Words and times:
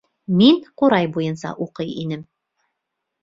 —Мин 0.37 0.55
ҡурай 0.81 1.09
буйынса 1.17 1.51
уҡый 1.65 1.91
инем. 2.05 2.23